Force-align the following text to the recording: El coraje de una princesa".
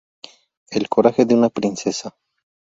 El 0.71 0.89
coraje 0.89 1.25
de 1.25 1.35
una 1.35 1.49
princesa". 1.49 2.17